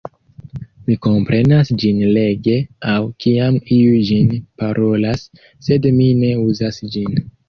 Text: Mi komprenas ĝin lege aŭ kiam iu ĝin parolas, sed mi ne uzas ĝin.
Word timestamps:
Mi 0.85 0.95
komprenas 1.07 1.67
ĝin 1.83 1.99
lege 2.15 2.55
aŭ 2.93 2.95
kiam 3.25 3.59
iu 3.75 3.99
ĝin 4.07 4.31
parolas, 4.63 5.27
sed 5.69 5.87
mi 5.99 6.09
ne 6.23 6.33
uzas 6.47 6.81
ĝin. 6.97 7.21